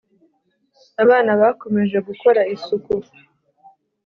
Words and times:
abana 1.03 1.31
bakomeje 1.41 1.97
gukora 2.07 2.41
isuku 2.55 2.93